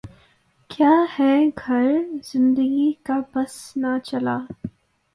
[0.69, 1.33] کیا ہے
[1.59, 1.91] گر
[2.23, 4.37] زندگی کا بس نہ چلا